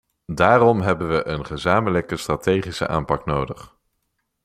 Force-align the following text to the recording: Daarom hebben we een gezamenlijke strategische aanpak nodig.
Daarom 0.25 0.81
hebben 0.81 1.09
we 1.09 1.27
een 1.27 1.45
gezamenlijke 1.45 2.17
strategische 2.17 2.87
aanpak 2.87 3.25
nodig. 3.25 3.75